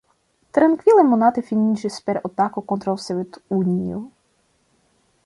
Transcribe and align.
Trankvilaj 0.57 1.03
monatoj 1.09 1.43
finiĝis 1.49 1.99
per 2.07 2.19
atako 2.31 2.63
kontraŭ 2.73 2.97
Sovetunio. 3.05 4.01